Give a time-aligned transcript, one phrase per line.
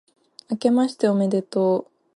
[0.49, 1.91] 明けましておめでとう